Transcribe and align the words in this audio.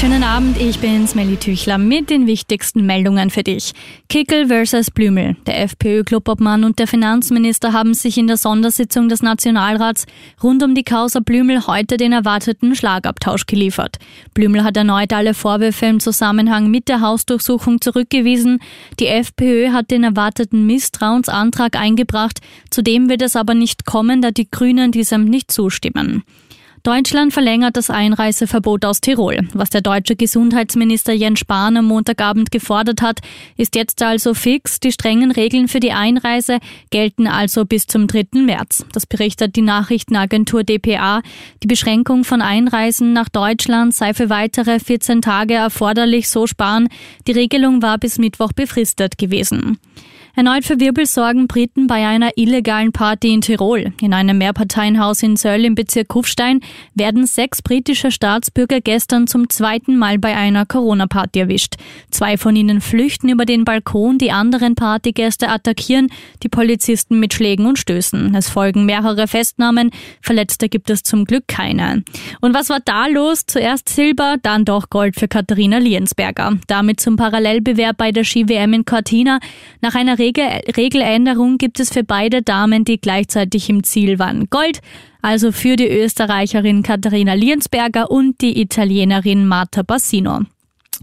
Schönen 0.00 0.22
Abend, 0.22 0.60
ich 0.60 0.78
bin 0.78 1.08
Smelly 1.08 1.36
Tüchler 1.36 1.76
mit 1.76 2.08
den 2.08 2.28
wichtigsten 2.28 2.86
Meldungen 2.86 3.30
für 3.30 3.42
dich. 3.42 3.72
Kickel 4.08 4.46
versus 4.46 4.92
Blümel. 4.92 5.34
Der 5.44 5.60
FPÖ-Clubobmann 5.62 6.62
und 6.62 6.78
der 6.78 6.86
Finanzminister 6.86 7.72
haben 7.72 7.94
sich 7.94 8.16
in 8.16 8.28
der 8.28 8.36
Sondersitzung 8.36 9.08
des 9.08 9.22
Nationalrats 9.22 10.06
rund 10.40 10.62
um 10.62 10.76
die 10.76 10.84
Causa 10.84 11.18
Blümel 11.18 11.66
heute 11.66 11.96
den 11.96 12.12
erwarteten 12.12 12.76
Schlagabtausch 12.76 13.46
geliefert. 13.46 13.96
Blümel 14.34 14.62
hat 14.62 14.76
erneut 14.76 15.12
alle 15.12 15.34
Vorwürfe 15.34 15.86
im 15.86 15.98
Zusammenhang 15.98 16.70
mit 16.70 16.86
der 16.86 17.00
Hausdurchsuchung 17.00 17.80
zurückgewiesen. 17.80 18.60
Die 19.00 19.08
FPÖ 19.08 19.72
hat 19.72 19.90
den 19.90 20.04
erwarteten 20.04 20.64
Misstrauensantrag 20.64 21.74
eingebracht. 21.74 22.38
Zudem 22.70 23.08
wird 23.08 23.22
es 23.22 23.34
aber 23.34 23.54
nicht 23.54 23.84
kommen, 23.84 24.22
da 24.22 24.30
die 24.30 24.48
Grünen 24.48 24.92
diesem 24.92 25.24
nicht 25.24 25.50
zustimmen. 25.50 26.22
Deutschland 26.82 27.32
verlängert 27.32 27.76
das 27.76 27.90
Einreiseverbot 27.90 28.84
aus 28.84 29.00
Tirol. 29.00 29.40
Was 29.52 29.70
der 29.70 29.80
deutsche 29.80 30.16
Gesundheitsminister 30.16 31.12
Jens 31.12 31.40
Spahn 31.40 31.76
am 31.76 31.86
Montagabend 31.86 32.50
gefordert 32.50 33.02
hat, 33.02 33.20
ist 33.56 33.74
jetzt 33.74 34.02
also 34.02 34.34
fix. 34.34 34.80
Die 34.80 34.92
strengen 34.92 35.30
Regeln 35.30 35.68
für 35.68 35.80
die 35.80 35.92
Einreise 35.92 36.58
gelten 36.90 37.26
also 37.26 37.64
bis 37.64 37.86
zum 37.86 38.06
3. 38.06 38.26
März. 38.34 38.84
Das 38.92 39.06
berichtet 39.06 39.56
die 39.56 39.62
Nachrichtenagentur 39.62 40.62
dpa. 40.62 41.22
Die 41.62 41.66
Beschränkung 41.66 42.24
von 42.24 42.42
Einreisen 42.42 43.12
nach 43.12 43.28
Deutschland 43.28 43.94
sei 43.94 44.14
für 44.14 44.30
weitere 44.30 44.78
14 44.78 45.22
Tage 45.22 45.54
erforderlich, 45.54 46.28
so 46.28 46.46
Spahn. 46.46 46.88
Die 47.26 47.32
Regelung 47.32 47.82
war 47.82 47.98
bis 47.98 48.18
Mittwoch 48.18 48.52
befristet 48.52 49.18
gewesen. 49.18 49.78
Erneut 50.38 50.64
für 50.64 50.78
Wirbel 50.78 51.04
sorgen 51.04 51.48
Briten 51.48 51.88
bei 51.88 52.06
einer 52.06 52.30
illegalen 52.36 52.92
Party 52.92 53.34
in 53.34 53.40
Tirol. 53.40 53.92
In 54.00 54.14
einem 54.14 54.38
Mehrparteienhaus 54.38 55.24
in 55.24 55.34
Söll 55.34 55.64
im 55.64 55.74
Bezirk 55.74 56.06
Kufstein 56.06 56.60
werden 56.94 57.26
sechs 57.26 57.60
britische 57.60 58.12
Staatsbürger 58.12 58.80
gestern 58.80 59.26
zum 59.26 59.48
zweiten 59.48 59.96
Mal 59.96 60.20
bei 60.20 60.36
einer 60.36 60.64
Corona-Party 60.64 61.40
erwischt. 61.40 61.74
Zwei 62.12 62.38
von 62.38 62.54
ihnen 62.54 62.80
flüchten 62.80 63.30
über 63.30 63.46
den 63.46 63.64
Balkon, 63.64 64.18
die 64.18 64.30
anderen 64.30 64.76
Partygäste 64.76 65.48
attackieren 65.48 66.06
die 66.44 66.48
Polizisten 66.48 67.18
mit 67.18 67.34
Schlägen 67.34 67.66
und 67.66 67.76
Stößen. 67.76 68.32
Es 68.36 68.48
folgen 68.48 68.86
mehrere 68.86 69.26
Festnahmen, 69.26 69.90
Verletzte 70.22 70.68
gibt 70.68 70.88
es 70.88 71.02
zum 71.02 71.24
Glück 71.24 71.48
keine. 71.48 72.04
Und 72.40 72.54
was 72.54 72.68
war 72.68 72.78
da 72.84 73.08
los? 73.08 73.44
Zuerst 73.44 73.88
Silber, 73.88 74.36
dann 74.40 74.64
doch 74.64 74.88
Gold 74.88 75.16
für 75.16 75.26
Katharina 75.26 75.78
Liensberger. 75.78 76.58
Damit 76.68 77.00
zum 77.00 77.16
Parallelbewerb 77.16 77.96
bei 77.96 78.12
der 78.12 78.22
Ski-WM 78.22 78.72
in 78.72 78.84
Cortina. 78.84 79.40
Nach 79.80 79.96
einer 79.96 80.20
Regel 80.28 80.60
Regeländerung 80.76 81.56
gibt 81.56 81.80
es 81.80 81.90
für 81.90 82.04
beide 82.04 82.42
Damen, 82.42 82.84
die 82.84 83.00
gleichzeitig 83.00 83.70
im 83.70 83.82
Ziel 83.82 84.18
waren. 84.18 84.48
Gold, 84.50 84.80
also 85.22 85.52
für 85.52 85.76
die 85.76 85.88
Österreicherin 85.88 86.82
Katharina 86.82 87.32
Liensberger 87.32 88.10
und 88.10 88.40
die 88.40 88.60
Italienerin 88.60 89.46
Marta 89.46 89.82
Bassino. 89.82 90.40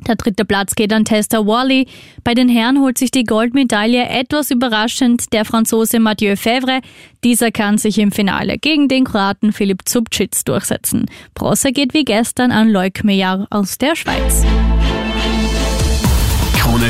Der 0.08 0.16
dritte 0.16 0.44
Platz 0.44 0.76
geht 0.76 0.92
an 0.92 1.06
Testa 1.06 1.48
Wally. 1.48 1.88
Bei 2.24 2.34
den 2.34 2.50
Herren 2.50 2.82
holt 2.82 2.98
sich 2.98 3.12
die 3.12 3.24
Goldmedaille 3.24 4.08
etwas 4.10 4.52
überraschend 4.52 5.32
der 5.32 5.46
Franzose 5.46 6.00
Mathieu 6.00 6.36
Fevre. 6.36 6.82
Dieser 7.24 7.52
kann 7.52 7.78
sich 7.78 7.98
im 7.98 8.12
Finale 8.12 8.58
gegen 8.58 8.90
den 8.90 9.06
Kroaten 9.06 9.54
Philipp 9.54 9.88
Zubcic 9.88 10.44
durchsetzen. 10.44 11.06
Bronze 11.34 11.72
geht 11.72 11.94
wie 11.94 12.04
gestern 12.04 12.52
an 12.52 12.70
Leuk 12.70 13.06
Meyer 13.06 13.48
aus 13.50 13.78
der 13.78 13.96
Schweiz. 13.96 14.44